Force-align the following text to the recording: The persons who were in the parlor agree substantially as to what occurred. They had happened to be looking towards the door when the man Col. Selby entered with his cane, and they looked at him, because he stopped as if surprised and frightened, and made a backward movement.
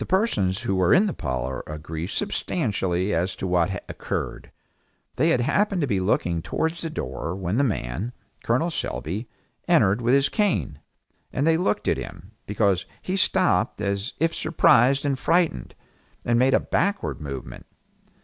The 0.00 0.04
persons 0.04 0.62
who 0.62 0.74
were 0.74 0.92
in 0.92 1.06
the 1.06 1.12
parlor 1.14 1.62
agree 1.68 2.08
substantially 2.08 3.14
as 3.14 3.36
to 3.36 3.46
what 3.46 3.84
occurred. 3.88 4.50
They 5.14 5.28
had 5.28 5.42
happened 5.42 5.82
to 5.82 5.86
be 5.86 6.00
looking 6.00 6.42
towards 6.42 6.82
the 6.82 6.90
door 6.90 7.36
when 7.36 7.56
the 7.56 7.62
man 7.62 8.12
Col. 8.42 8.68
Selby 8.68 9.28
entered 9.68 10.00
with 10.02 10.14
his 10.14 10.28
cane, 10.28 10.80
and 11.32 11.46
they 11.46 11.56
looked 11.56 11.86
at 11.86 11.98
him, 11.98 12.32
because 12.46 12.84
he 13.00 13.14
stopped 13.16 13.80
as 13.80 14.14
if 14.18 14.34
surprised 14.34 15.06
and 15.06 15.16
frightened, 15.16 15.76
and 16.24 16.36
made 16.36 16.52
a 16.54 16.58
backward 16.58 17.20
movement. 17.20 17.66